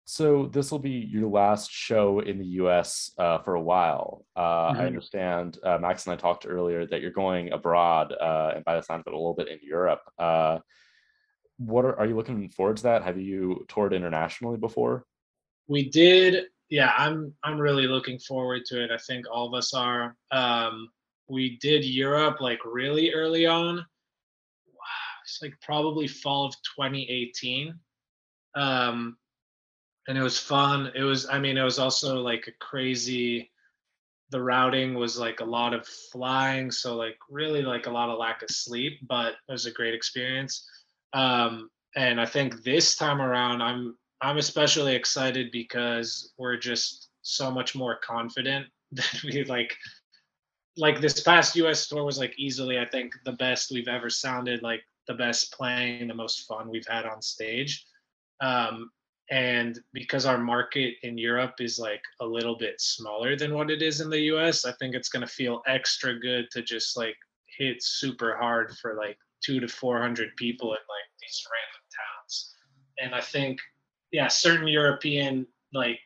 so 0.09 0.45
this 0.53 0.71
will 0.71 0.79
be 0.79 1.05
your 1.11 1.27
last 1.27 1.69
show 1.69 2.21
in 2.21 2.39
the 2.39 2.45
U.S. 2.61 3.11
Uh, 3.17 3.39
for 3.39 3.55
a 3.55 3.61
while. 3.61 4.25
Uh, 4.37 4.71
mm-hmm. 4.71 4.79
I 4.79 4.85
understand 4.85 5.59
uh, 5.63 5.79
Maxx 5.79 6.05
and 6.05 6.13
I 6.13 6.15
talked 6.15 6.45
earlier 6.47 6.85
that 6.85 7.01
you're 7.01 7.11
going 7.11 7.51
abroad, 7.51 8.13
uh, 8.13 8.53
and 8.55 8.63
by 8.63 8.77
the 8.77 8.81
sound 8.83 9.01
of 9.01 9.07
it, 9.07 9.13
a 9.13 9.17
little 9.17 9.33
bit 9.33 9.49
in 9.49 9.59
Europe. 9.61 9.99
Uh, 10.17 10.59
what 11.57 11.83
are, 11.83 11.99
are 11.99 12.05
you 12.05 12.15
looking 12.15 12.47
forward 12.47 12.77
to 12.77 12.83
that? 12.83 13.03
Have 13.03 13.19
you 13.19 13.65
toured 13.67 13.91
internationally 13.91 14.55
before? 14.55 15.03
We 15.67 15.89
did. 15.89 16.45
Yeah, 16.69 16.93
I'm. 16.97 17.33
I'm 17.43 17.59
really 17.59 17.87
looking 17.87 18.17
forward 18.17 18.61
to 18.67 18.81
it. 18.81 18.91
I 18.91 18.97
think 18.97 19.25
all 19.29 19.47
of 19.47 19.53
us 19.55 19.73
are. 19.73 20.15
Um, 20.31 20.87
we 21.27 21.57
did 21.57 21.83
Europe 21.83 22.39
like 22.39 22.59
really 22.63 23.13
early 23.13 23.45
on. 23.45 23.75
Wow, 23.75 25.17
it's 25.25 25.39
like 25.41 25.59
probably 25.61 26.07
fall 26.07 26.45
of 26.45 26.53
2018. 26.77 27.77
Um, 28.55 29.17
and 30.07 30.17
it 30.17 30.21
was 30.21 30.39
fun. 30.39 30.91
It 30.95 31.03
was, 31.03 31.27
I 31.29 31.39
mean, 31.39 31.57
it 31.57 31.63
was 31.63 31.79
also 31.79 32.21
like 32.21 32.47
a 32.47 32.51
crazy. 32.63 33.51
The 34.29 34.41
routing 34.41 34.95
was 34.95 35.17
like 35.17 35.39
a 35.39 35.45
lot 35.45 35.73
of 35.73 35.87
flying, 35.87 36.69
so 36.69 36.95
like 36.95 37.17
really 37.29 37.61
like 37.61 37.87
a 37.87 37.91
lot 37.91 38.09
of 38.09 38.19
lack 38.19 38.41
of 38.41 38.49
sleep, 38.49 38.99
but 39.07 39.33
it 39.47 39.51
was 39.51 39.65
a 39.65 39.71
great 39.71 39.93
experience. 39.93 40.67
Um, 41.13 41.69
and 41.95 42.19
I 42.19 42.25
think 42.25 42.63
this 42.63 42.95
time 42.95 43.21
around, 43.21 43.61
I'm 43.61 43.95
I'm 44.21 44.37
especially 44.37 44.95
excited 44.95 45.51
because 45.51 46.33
we're 46.37 46.57
just 46.57 47.09
so 47.21 47.51
much 47.51 47.75
more 47.75 47.99
confident 48.03 48.67
that 48.91 49.21
we 49.23 49.43
like 49.45 49.75
like 50.77 51.01
this 51.01 51.21
past 51.21 51.55
US 51.55 51.87
tour 51.87 52.03
was 52.03 52.19
like 52.19 52.33
easily 52.37 52.79
I 52.79 52.85
think 52.85 53.13
the 53.25 53.33
best 53.33 53.71
we've 53.71 53.87
ever 53.87 54.09
sounded 54.09 54.61
like 54.61 54.81
the 55.07 55.13
best 55.13 55.51
playing 55.51 56.07
the 56.07 56.13
most 56.13 56.47
fun 56.47 56.69
we've 56.69 56.87
had 56.87 57.05
on 57.05 57.21
stage 57.21 57.85
um, 58.41 58.91
and 59.29 59.79
because 59.93 60.25
our 60.25 60.37
market 60.37 60.95
in 61.03 61.17
Europe 61.17 61.55
is 61.59 61.77
like 61.77 62.01
a 62.21 62.25
little 62.25 62.57
bit 62.57 62.79
smaller 62.79 63.35
than 63.35 63.53
what 63.53 63.69
it 63.69 63.81
is 63.81 63.99
in 63.99 64.09
the 64.09 64.21
US, 64.33 64.65
I 64.65 64.71
think 64.73 64.95
it's 64.95 65.09
going 65.09 65.25
to 65.25 65.31
feel 65.31 65.61
extra 65.67 66.17
good 66.17 66.49
to 66.51 66.61
just 66.61 66.95
like 66.95 67.15
hit 67.57 67.83
super 67.83 68.37
hard 68.37 68.75
for 68.77 68.95
like 68.95 69.17
2 69.43 69.59
to 69.59 69.67
400 69.67 70.35
people 70.37 70.69
in 70.69 70.77
like 70.77 71.09
these 71.21 71.45
random 71.51 71.83
towns. 71.95 72.55
And 72.99 73.15
I 73.15 73.21
think 73.21 73.59
yeah, 74.11 74.29
certain 74.29 74.67
European 74.67 75.45
like 75.73 75.99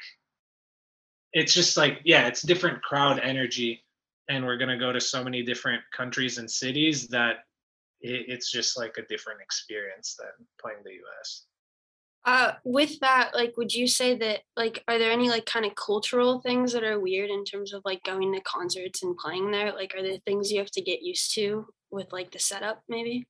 it's 1.34 1.54
just 1.54 1.78
like 1.78 2.00
yeah, 2.04 2.28
it's 2.28 2.42
different 2.42 2.82
crowd 2.82 3.20
energy 3.20 3.84
and 4.30 4.46
we're 4.46 4.58
going 4.58 4.70
to 4.70 4.78
go 4.78 4.92
to 4.92 5.00
so 5.00 5.24
many 5.24 5.44
different 5.44 5.82
countries 5.96 6.40
and 6.40 6.50
cities 6.50 7.08
that 7.10 7.46
it's 8.02 8.50
just 8.50 8.80
like 8.80 8.98
a 8.98 9.06
different 9.06 9.42
experience 9.42 10.18
than 10.18 10.48
playing 10.60 10.80
the 10.84 10.92
US. 10.92 11.46
Uh, 12.24 12.54
with 12.64 13.00
that, 13.00 13.32
like, 13.34 13.58
would 13.58 13.74
you 13.74 13.88
say 13.88 14.16
that, 14.16 14.42
like, 14.56 14.84
are 14.88 15.00
there 15.00 15.12
any 15.12 15.28
like 15.28 15.46
kind 15.46 15.66
of 15.66 15.74
cultural 15.74 16.40
things 16.40 16.72
that 16.72 16.84
are 16.84 17.00
weird 17.00 17.32
in 17.32 17.44
terms 17.44 17.74
of 17.74 17.82
like 17.84 18.04
going 18.04 18.32
to 18.32 18.42
concerts 18.42 19.02
and 19.02 19.18
playing 19.18 19.50
there? 19.50 19.74
Like, 19.74 19.96
are 19.96 20.04
there 20.04 20.20
things 20.20 20.52
you 20.52 20.60
have 20.60 20.70
to 20.72 20.82
get 20.82 21.02
used 21.02 21.34
to 21.36 21.66
with 21.90 22.14
like 22.14 22.32
the 22.32 22.40
setup, 22.40 22.84
maybe? 22.88 23.28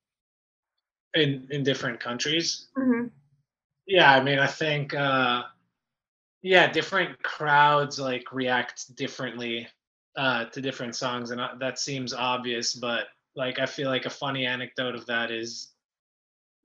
In 1.14 1.48
in 1.52 1.64
different 1.64 2.00
countries. 2.00 2.68
Mm-hmm. 2.78 3.08
Yeah, 3.88 4.12
I 4.12 4.22
mean, 4.22 4.40
I 4.40 4.48
think, 4.48 4.94
uh, 4.94 5.44
yeah, 6.42 6.72
different 6.72 7.22
crowds 7.24 8.00
like 8.00 8.32
react 8.32 8.96
differently 8.96 9.68
uh, 10.18 10.46
to 10.46 10.62
different 10.62 10.96
songs, 10.96 11.32
and 11.32 11.40
uh, 11.40 11.50
that 11.60 11.80
seems 11.80 12.14
obvious. 12.14 12.76
But 12.76 13.06
like, 13.36 13.60
I 13.60 13.66
feel 13.66 13.90
like 13.90 14.06
a 14.06 14.10
funny 14.10 14.46
anecdote 14.46 14.96
of 14.96 15.06
that 15.06 15.32
is 15.32 15.71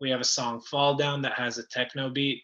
we 0.00 0.10
have 0.10 0.20
a 0.20 0.24
song 0.24 0.60
fall 0.60 0.94
down 0.94 1.22
that 1.22 1.34
has 1.34 1.58
a 1.58 1.66
techno 1.68 2.10
beat. 2.10 2.42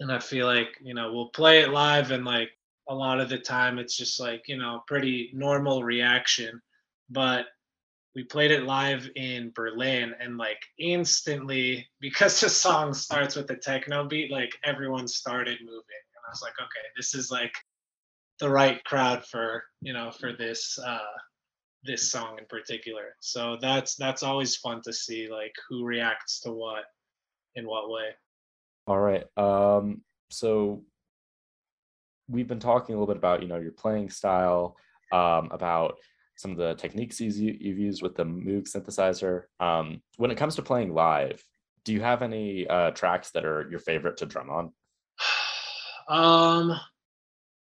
And 0.00 0.10
i 0.10 0.18
feel 0.18 0.46
like 0.46 0.68
you 0.82 0.94
know 0.94 1.12
we'll 1.12 1.28
play 1.28 1.60
it 1.60 1.70
live 1.70 2.10
and 2.10 2.24
like 2.24 2.48
a 2.88 2.94
lot 2.94 3.20
of 3.20 3.28
the 3.28 3.38
time 3.38 3.78
it's 3.78 3.96
just 3.96 4.18
like 4.18 4.42
you 4.48 4.56
know 4.56 4.82
pretty 4.86 5.30
normal 5.34 5.82
reaction. 5.84 6.60
But 7.10 7.46
we 8.14 8.24
played 8.24 8.50
it 8.50 8.64
live 8.64 9.08
in 9.14 9.52
berlin 9.54 10.14
and 10.20 10.36
like 10.36 10.60
instantly 10.78 11.86
because 12.00 12.40
the 12.40 12.48
song 12.48 12.94
starts 12.94 13.36
with 13.36 13.46
the 13.46 13.56
techno 13.56 14.06
beat 14.06 14.30
like 14.30 14.52
everyone 14.64 15.06
started 15.06 15.58
moving. 15.60 16.02
And 16.16 16.24
i 16.26 16.30
was 16.30 16.42
like 16.42 16.58
okay 16.58 16.86
this 16.96 17.14
is 17.14 17.30
like 17.30 17.52
the 18.40 18.48
right 18.48 18.82
crowd 18.84 19.24
for 19.26 19.62
you 19.82 19.92
know 19.92 20.10
for 20.10 20.32
this 20.32 20.78
uh 20.78 20.98
this 21.82 22.10
song 22.10 22.38
in 22.38 22.44
particular. 22.46 23.16
So 23.20 23.56
that's 23.60 23.96
that's 23.96 24.22
always 24.22 24.56
fun 24.56 24.82
to 24.82 24.92
see 24.92 25.28
like 25.30 25.54
who 25.68 25.84
reacts 25.84 26.40
to 26.40 26.52
what 26.52 26.84
in 27.54 27.66
what 27.66 27.90
way. 27.90 28.10
All 28.86 28.98
right. 28.98 29.24
Um 29.36 30.02
so 30.30 30.84
we've 32.28 32.48
been 32.48 32.60
talking 32.60 32.94
a 32.94 32.98
little 32.98 33.12
bit 33.12 33.18
about, 33.18 33.42
you 33.42 33.48
know, 33.48 33.58
your 33.58 33.72
playing 33.72 34.10
style, 34.10 34.76
um 35.12 35.48
about 35.52 35.96
some 36.36 36.52
of 36.52 36.56
the 36.56 36.74
techniques 36.74 37.20
you, 37.20 37.28
you've 37.60 37.78
used 37.78 38.02
with 38.02 38.14
the 38.14 38.24
Moog 38.24 38.68
synthesizer. 38.68 39.44
Um 39.58 40.02
when 40.16 40.30
it 40.30 40.38
comes 40.38 40.56
to 40.56 40.62
playing 40.62 40.92
live, 40.92 41.42
do 41.84 41.92
you 41.92 42.02
have 42.02 42.22
any 42.22 42.66
uh 42.68 42.90
tracks 42.90 43.30
that 43.30 43.46
are 43.46 43.68
your 43.70 43.80
favorite 43.80 44.18
to 44.18 44.26
drum 44.26 44.50
on? 44.50 44.72
um 46.08 46.78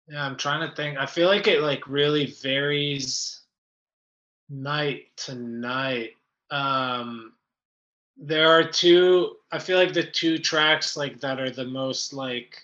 yeah, 0.07 0.25
I'm 0.25 0.35
trying 0.35 0.67
to 0.67 0.75
think. 0.75 0.97
I 0.97 1.05
feel 1.05 1.27
like 1.27 1.47
it 1.47 1.61
like 1.61 1.87
really 1.87 2.35
varies 2.41 3.40
night 4.51 5.05
to 5.15 5.33
night. 5.33 6.11
Um, 6.51 7.33
there 8.17 8.49
are 8.49 8.63
two. 8.63 9.37
I 9.51 9.57
feel 9.57 9.77
like 9.77 9.93
the 9.93 10.03
two 10.03 10.37
tracks 10.37 10.95
like 10.95 11.19
that 11.21 11.39
are 11.39 11.49
the 11.49 11.65
most 11.65 12.13
like 12.13 12.57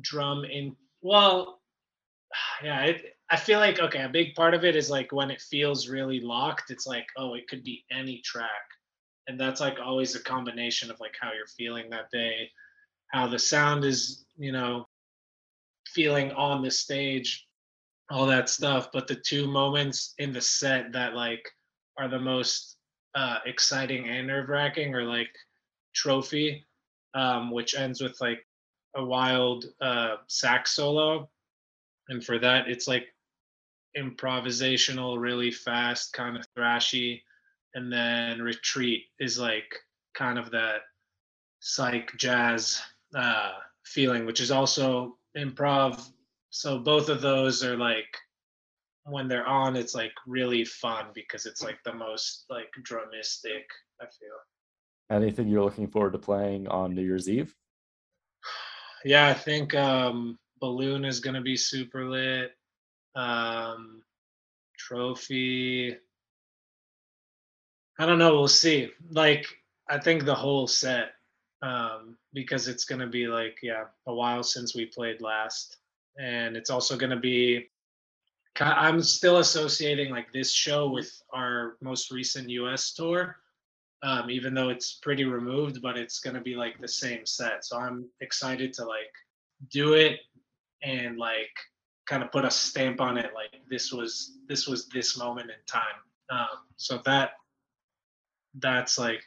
drum 0.00 0.44
in. 0.44 0.76
Well, 1.02 1.60
yeah. 2.62 2.84
It, 2.84 3.16
I 3.30 3.36
feel 3.36 3.58
like 3.58 3.80
okay. 3.80 4.02
A 4.02 4.08
big 4.08 4.34
part 4.34 4.54
of 4.54 4.64
it 4.64 4.76
is 4.76 4.90
like 4.90 5.10
when 5.10 5.30
it 5.30 5.40
feels 5.40 5.88
really 5.88 6.20
locked. 6.20 6.70
It's 6.70 6.86
like 6.86 7.06
oh, 7.16 7.34
it 7.34 7.48
could 7.48 7.64
be 7.64 7.84
any 7.90 8.18
track, 8.18 8.50
and 9.26 9.40
that's 9.40 9.60
like 9.60 9.78
always 9.82 10.14
a 10.14 10.22
combination 10.22 10.90
of 10.90 11.00
like 11.00 11.14
how 11.18 11.32
you're 11.32 11.46
feeling 11.46 11.88
that 11.90 12.10
day, 12.12 12.50
how 13.08 13.26
the 13.26 13.38
sound 13.38 13.84
is, 13.84 14.26
you 14.36 14.52
know, 14.52 14.86
feeling 15.86 16.32
on 16.32 16.62
the 16.62 16.70
stage 16.70 17.46
all 18.10 18.26
that 18.26 18.48
stuff. 18.48 18.90
But 18.92 19.06
the 19.06 19.16
two 19.16 19.46
moments 19.46 20.14
in 20.18 20.32
the 20.32 20.40
set 20.40 20.92
that 20.92 21.14
like 21.14 21.48
are 21.98 22.08
the 22.08 22.18
most 22.18 22.76
uh, 23.14 23.38
exciting 23.46 24.08
and 24.08 24.26
nerve 24.26 24.48
wracking 24.48 24.94
are 24.94 25.04
like 25.04 25.30
Trophy, 25.94 26.64
um, 27.14 27.50
which 27.50 27.76
ends 27.76 28.00
with 28.00 28.20
like 28.20 28.44
a 28.96 29.04
wild 29.04 29.66
uh, 29.80 30.16
sax 30.26 30.72
solo. 30.72 31.28
And 32.08 32.24
for 32.24 32.38
that, 32.38 32.68
it's 32.68 32.88
like 32.88 33.06
improvisational, 33.96 35.20
really 35.20 35.50
fast, 35.50 36.12
kind 36.12 36.36
of 36.36 36.46
thrashy, 36.54 37.22
and 37.74 37.92
then 37.92 38.42
Retreat 38.42 39.04
is 39.18 39.38
like 39.38 39.74
kind 40.14 40.38
of 40.38 40.50
that 40.50 40.82
psych 41.60 42.12
jazz 42.16 42.82
uh, 43.14 43.52
feeling, 43.84 44.26
which 44.26 44.40
is 44.40 44.50
also 44.50 45.16
improv. 45.36 46.10
So 46.54 46.78
both 46.78 47.08
of 47.08 47.20
those 47.20 47.64
are 47.64 47.76
like 47.76 48.16
when 49.06 49.26
they're 49.26 49.46
on, 49.46 49.74
it's 49.74 49.92
like 49.92 50.12
really 50.24 50.64
fun 50.64 51.06
because 51.12 51.46
it's 51.46 51.64
like 51.64 51.78
the 51.84 51.92
most 51.92 52.44
like 52.48 52.68
drumistic. 52.80 53.64
I 54.00 54.04
feel. 54.04 54.38
Anything 55.10 55.48
you're 55.48 55.64
looking 55.64 55.88
forward 55.88 56.12
to 56.12 56.18
playing 56.20 56.68
on 56.68 56.94
New 56.94 57.02
Year's 57.02 57.28
Eve? 57.28 57.54
Yeah, 59.06 59.26
I 59.26 59.34
think 59.34 59.74
um, 59.74 60.38
Balloon 60.60 61.04
is 61.04 61.20
gonna 61.20 61.42
be 61.42 61.58
super 61.58 62.08
lit. 62.08 62.52
Um, 63.14 64.02
trophy. 64.78 65.94
I 67.98 68.06
don't 68.06 68.18
know. 68.18 68.32
We'll 68.32 68.48
see. 68.48 68.90
Like, 69.10 69.46
I 69.90 69.98
think 69.98 70.24
the 70.24 70.34
whole 70.34 70.66
set, 70.66 71.10
um, 71.60 72.16
because 72.32 72.66
it's 72.66 72.86
gonna 72.86 73.08
be 73.08 73.26
like, 73.26 73.58
yeah, 73.62 73.84
a 74.06 74.14
while 74.14 74.42
since 74.42 74.74
we 74.74 74.86
played 74.86 75.20
last, 75.20 75.76
and 76.18 76.56
it's 76.56 76.70
also 76.70 76.96
gonna 76.96 77.20
be. 77.20 77.68
I'm 78.60 79.02
still 79.02 79.38
associating 79.38 80.10
like 80.10 80.32
this 80.32 80.52
show 80.52 80.88
with 80.88 81.10
our 81.32 81.76
most 81.80 82.12
recent 82.12 82.48
U.S. 82.50 82.94
tour, 82.94 83.36
um, 84.04 84.30
even 84.30 84.54
though 84.54 84.68
it's 84.68 85.00
pretty 85.02 85.24
removed, 85.24 85.82
but 85.82 85.98
it's 85.98 86.20
gonna 86.20 86.40
be 86.40 86.54
like 86.54 86.78
the 86.80 86.88
same 86.88 87.26
set. 87.26 87.64
So 87.64 87.78
I'm 87.78 88.08
excited 88.20 88.72
to 88.74 88.84
like 88.84 89.12
do 89.70 89.94
it 89.94 90.20
and 90.82 91.18
like 91.18 91.50
kind 92.06 92.22
of 92.22 92.30
put 92.30 92.44
a 92.44 92.50
stamp 92.50 93.00
on 93.00 93.16
it 93.16 93.30
like 93.34 93.60
this 93.68 93.92
was 93.92 94.38
this 94.48 94.66
was 94.66 94.88
this 94.88 95.16
moment 95.16 95.50
in 95.50 95.56
time 95.66 95.82
um, 96.30 96.58
so 96.76 97.00
that 97.04 97.30
that's 98.58 98.98
like 98.98 99.22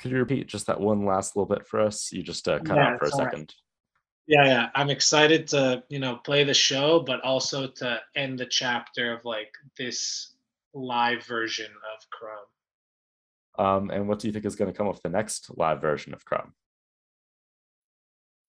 could 0.00 0.10
you 0.10 0.18
repeat 0.18 0.46
just 0.48 0.66
that 0.66 0.80
one 0.80 1.06
last 1.06 1.36
little 1.36 1.46
bit 1.46 1.66
for 1.66 1.80
us 1.80 2.12
you 2.12 2.22
just 2.22 2.48
uh, 2.48 2.58
cut 2.60 2.76
yeah, 2.76 2.88
out 2.88 2.98
for 2.98 3.06
a 3.06 3.10
second 3.10 3.38
right. 3.40 3.54
Yeah 4.26 4.44
yeah 4.44 4.68
i'm 4.74 4.90
excited 4.90 5.46
to 5.46 5.82
you 5.88 5.98
know 5.98 6.16
play 6.16 6.44
the 6.44 6.54
show 6.54 7.00
but 7.00 7.20
also 7.22 7.66
to 7.66 8.00
end 8.16 8.38
the 8.38 8.46
chapter 8.46 9.12
of 9.12 9.24
like 9.24 9.52
this 9.78 10.34
live 10.72 11.24
version 11.24 11.70
of 11.94 12.10
crumb 12.10 12.38
um, 13.56 13.90
and 13.90 14.08
what 14.08 14.18
do 14.18 14.26
you 14.26 14.32
think 14.32 14.44
is 14.44 14.56
going 14.56 14.70
to 14.70 14.76
come 14.76 14.88
with 14.88 15.00
the 15.02 15.08
next 15.08 15.50
live 15.56 15.80
version 15.80 16.12
of 16.12 16.24
crumb 16.24 16.52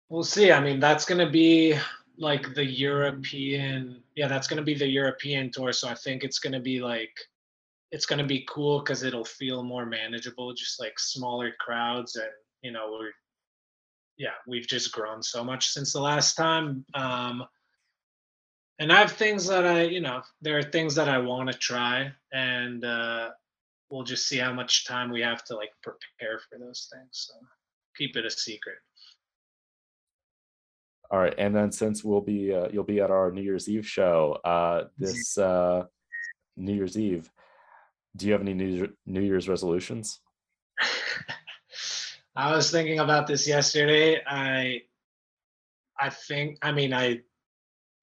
we'll 0.09 0.23
see 0.23 0.51
i 0.51 0.59
mean 0.59 0.79
that's 0.79 1.05
going 1.05 1.23
to 1.23 1.31
be 1.31 1.77
like 2.17 2.53
the 2.53 2.65
European, 2.65 4.01
yeah, 4.15 4.27
that's 4.27 4.47
going 4.47 4.57
to 4.57 4.63
be 4.63 4.73
the 4.73 4.87
European 4.87 5.51
tour. 5.51 5.71
So 5.73 5.87
I 5.87 5.95
think 5.95 6.23
it's 6.23 6.39
going 6.39 6.53
to 6.53 6.59
be 6.59 6.81
like, 6.81 7.17
it's 7.91 8.05
going 8.05 8.19
to 8.19 8.25
be 8.25 8.45
cool 8.49 8.79
because 8.79 9.03
it'll 9.03 9.25
feel 9.25 9.63
more 9.63 9.85
manageable, 9.85 10.53
just 10.53 10.79
like 10.79 10.97
smaller 10.97 11.53
crowds. 11.59 12.15
And, 12.15 12.29
you 12.61 12.71
know, 12.71 12.97
we're, 12.99 13.11
yeah, 14.17 14.35
we've 14.47 14.67
just 14.67 14.91
grown 14.91 15.21
so 15.21 15.43
much 15.43 15.69
since 15.69 15.93
the 15.93 16.01
last 16.01 16.35
time. 16.35 16.85
Um, 16.93 17.43
and 18.79 18.91
I 18.91 18.99
have 18.99 19.11
things 19.11 19.47
that 19.47 19.65
I, 19.65 19.83
you 19.83 20.01
know, 20.01 20.21
there 20.41 20.57
are 20.57 20.63
things 20.63 20.95
that 20.95 21.07
I 21.07 21.17
want 21.19 21.51
to 21.51 21.57
try. 21.57 22.11
And 22.33 22.83
uh, 22.83 23.29
we'll 23.89 24.03
just 24.03 24.27
see 24.27 24.37
how 24.37 24.53
much 24.53 24.85
time 24.85 25.11
we 25.11 25.21
have 25.21 25.43
to 25.45 25.55
like 25.55 25.71
prepare 25.81 26.39
for 26.49 26.59
those 26.59 26.89
things. 26.91 27.09
So 27.11 27.33
keep 27.97 28.15
it 28.17 28.25
a 28.25 28.31
secret. 28.31 28.77
All 31.11 31.19
right, 31.19 31.35
and 31.37 31.55
then 31.55 31.71
since 31.71 32.03
we'll 32.03 32.19
be 32.19 32.51
uh, 32.51 32.67
you'll 32.73 32.83
be 32.83 32.99
at 32.99 33.11
our 33.11 33.31
New 33.31 33.43
Year's 33.43 33.69
Eve 33.69 33.87
show 33.87 34.39
uh, 34.43 34.85
this 34.97 35.37
uh, 35.37 35.83
New 36.57 36.73
Year's 36.73 36.97
Eve, 36.97 37.29
do 38.15 38.25
you 38.25 38.31
have 38.31 38.41
any 38.41 38.55
New 38.55 38.89
New 39.05 39.21
Year's 39.21 39.47
resolutions? 39.47 40.19
I 42.35 42.55
was 42.55 42.71
thinking 42.71 42.99
about 42.99 43.27
this 43.27 43.47
yesterday. 43.47 44.21
I 44.27 44.81
I 45.99 46.09
think 46.09 46.57
I 46.61 46.71
mean 46.71 46.93
I 46.93 47.21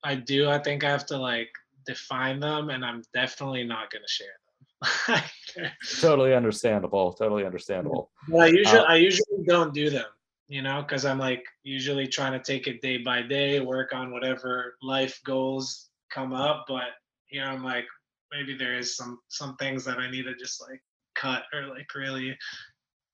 I 0.05 0.15
do. 0.17 0.49
I 0.49 0.59
think 0.59 0.85
I 0.85 0.91
have 0.91 1.07
to 1.07 1.19
like 1.19 1.51
define 1.87 2.41
them, 2.41 2.71
and 2.71 2.85
I'm 2.85 3.03
definitely 3.15 3.65
not 3.65 3.91
going 3.91 4.03
to 4.03 4.09
share 4.09 5.23
them. 5.57 5.71
totally 6.01 6.35
understandable. 6.35 7.13
Totally 7.13 7.45
understandable. 7.45 8.11
But 8.29 8.41
I 8.41 8.47
usually 8.47 8.81
uh, 8.81 8.85
I 8.85 8.97
usually 8.97 9.45
don't 9.47 9.75
do 9.75 9.91
them 9.91 10.07
you 10.53 10.61
know, 10.61 10.83
because 10.83 11.07
I'm 11.07 11.19
like 11.19 11.47
usually 11.63 12.07
trying 12.07 12.33
to 12.33 12.39
take 12.39 12.67
it 12.67 12.83
day 12.83 12.99
by 12.99 13.23
day, 13.23 13.61
work 13.61 13.95
on 13.95 14.13
whatever 14.13 14.77
life 14.83 15.19
goals 15.25 15.89
come 16.13 16.35
up. 16.35 16.67
But 16.69 16.91
here 17.25 17.45
I'm 17.45 17.65
like, 17.65 17.87
maybe 18.31 18.55
there 18.55 18.77
is 18.77 18.95
some 18.95 19.19
some 19.29 19.57
things 19.57 19.83
that 19.87 19.97
I 19.97 20.11
need 20.11 20.25
to 20.25 20.35
just 20.35 20.61
like 20.61 20.83
cut 21.15 21.45
or 21.55 21.69
like 21.69 21.95
really 21.95 22.37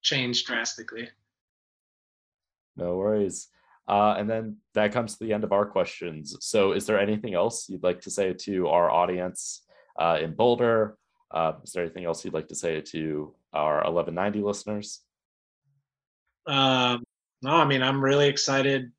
change 0.03 0.45
drastically. 0.45 1.09
No 2.77 2.97
worries. 2.97 3.49
Uh, 3.89 4.15
and 4.19 4.29
then 4.29 4.57
that 4.75 4.93
comes 4.93 5.17
to 5.17 5.25
the 5.25 5.33
end 5.33 5.45
of 5.45 5.53
our 5.53 5.65
questions. 5.65 6.37
So, 6.41 6.73
is 6.73 6.87
there 6.87 7.01
anything 7.01 7.35
else 7.35 7.69
you'd 7.69 7.83
like 7.83 8.03
to 8.03 8.11
say 8.11 8.35
to 8.35 8.69
our 8.69 8.91
audience 8.91 9.63
uh, 9.99 10.19
in 10.21 10.35
Boulder? 10.35 10.99
Uh, 11.31 11.53
is 11.65 11.73
there 11.73 11.85
anything 11.85 12.05
else 12.05 12.25
you'd 12.25 12.35
like 12.35 12.49
to 12.49 12.55
say 12.55 12.81
to 12.81 13.35
our 13.53 13.77
1190 13.77 14.41
listeners? 14.43 15.01
Um, 16.47 17.03
no, 17.43 17.53
I 17.53 17.65
mean, 17.65 17.83
I'm 17.83 18.03
really 18.03 18.29
excited 18.29 18.93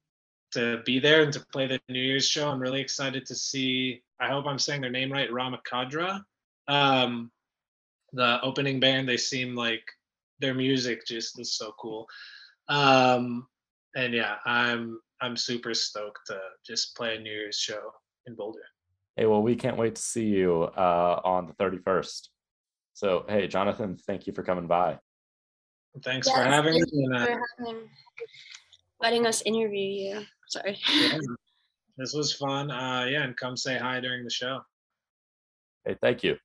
to 0.53 0.81
be 0.85 0.99
there 0.99 1.21
and 1.21 1.33
to 1.33 1.45
play 1.51 1.67
the 1.67 1.79
New 1.89 1.99
Year's 1.99 2.27
show. 2.27 2.49
I'm 2.49 2.59
really 2.59 2.81
excited 2.81 3.25
to 3.27 3.35
see, 3.35 4.01
I 4.19 4.29
hope 4.29 4.45
I'm 4.47 4.59
saying 4.59 4.81
their 4.81 4.89
name 4.89 5.11
right, 5.11 5.29
Ramakhandra. 5.29 6.23
Um, 6.67 7.31
the 8.13 8.41
opening 8.41 8.79
band, 8.79 9.07
they 9.07 9.17
seem 9.17 9.55
like 9.55 9.83
their 10.39 10.53
music 10.53 11.05
just 11.05 11.39
is 11.39 11.55
so 11.55 11.73
cool. 11.79 12.07
Um, 12.67 13.47
and 13.95 14.13
yeah, 14.13 14.35
I'm 14.45 14.99
I'm 15.21 15.35
super 15.35 15.73
stoked 15.73 16.27
to 16.27 16.39
just 16.65 16.95
play 16.95 17.15
a 17.15 17.19
New 17.19 17.31
Year's 17.31 17.57
show 17.57 17.91
in 18.25 18.35
Boulder. 18.35 18.61
Hey, 19.15 19.25
well, 19.25 19.41
we 19.41 19.55
can't 19.55 19.75
wait 19.75 19.95
to 19.95 20.01
see 20.01 20.25
you 20.25 20.63
uh, 20.77 21.19
on 21.25 21.45
the 21.45 21.53
31st. 21.53 22.29
So, 22.93 23.25
hey, 23.27 23.47
Jonathan, 23.47 23.97
thank 24.07 24.27
you 24.27 24.33
for 24.33 24.43
coming 24.43 24.67
by. 24.67 24.97
Thanks 26.03 26.27
yes, 26.27 26.37
for 26.37 26.43
having 26.43 26.73
thank 26.73 26.93
me. 26.93 27.07
Uh, 27.13 27.25
for 27.25 27.41
having, 27.57 27.89
letting 29.01 29.25
us 29.25 29.41
interview 29.41 29.79
you. 29.79 30.25
Sorry. 30.47 30.77
Yeah, 30.89 31.17
this 31.97 32.13
was 32.13 32.33
fun. 32.33 32.71
Uh, 32.71 33.07
yeah, 33.09 33.23
and 33.23 33.35
come 33.35 33.57
say 33.57 33.77
hi 33.77 33.99
during 33.99 34.23
the 34.23 34.29
show. 34.29 34.61
Hey, 35.85 35.97
thank 36.01 36.23
you. 36.23 36.37